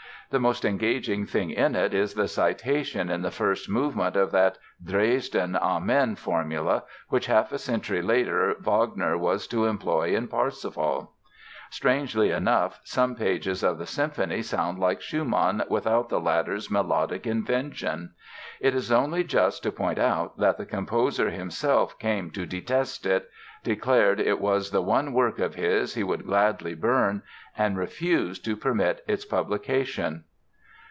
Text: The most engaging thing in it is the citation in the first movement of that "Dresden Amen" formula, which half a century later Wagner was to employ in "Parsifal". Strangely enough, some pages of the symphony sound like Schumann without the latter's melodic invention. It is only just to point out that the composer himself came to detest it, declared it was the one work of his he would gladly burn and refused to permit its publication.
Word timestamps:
The 0.33 0.39
most 0.39 0.63
engaging 0.63 1.25
thing 1.25 1.49
in 1.51 1.75
it 1.75 1.93
is 1.93 2.13
the 2.13 2.25
citation 2.29 3.09
in 3.09 3.21
the 3.21 3.31
first 3.31 3.69
movement 3.69 4.15
of 4.15 4.31
that 4.31 4.57
"Dresden 4.81 5.57
Amen" 5.57 6.15
formula, 6.15 6.83
which 7.09 7.25
half 7.25 7.51
a 7.51 7.57
century 7.59 8.01
later 8.01 8.55
Wagner 8.61 9.17
was 9.17 9.45
to 9.47 9.65
employ 9.65 10.15
in 10.15 10.29
"Parsifal". 10.29 11.11
Strangely 11.69 12.31
enough, 12.31 12.79
some 12.85 13.15
pages 13.15 13.61
of 13.61 13.77
the 13.77 13.85
symphony 13.85 14.41
sound 14.41 14.79
like 14.79 15.01
Schumann 15.01 15.63
without 15.69 16.07
the 16.07 16.19
latter's 16.19 16.71
melodic 16.71 17.27
invention. 17.27 18.13
It 18.61 18.73
is 18.73 18.89
only 18.91 19.25
just 19.25 19.63
to 19.63 19.71
point 19.71 19.99
out 19.99 20.37
that 20.37 20.57
the 20.57 20.65
composer 20.65 21.29
himself 21.29 21.97
came 21.99 22.29
to 22.31 22.45
detest 22.45 23.05
it, 23.05 23.29
declared 23.63 24.19
it 24.19 24.39
was 24.41 24.71
the 24.71 24.81
one 24.81 25.13
work 25.13 25.39
of 25.39 25.53
his 25.55 25.93
he 25.93 26.03
would 26.03 26.25
gladly 26.25 26.73
burn 26.73 27.21
and 27.55 27.77
refused 27.77 28.43
to 28.43 28.57
permit 28.57 29.03
its 29.07 29.23
publication. 29.23 30.23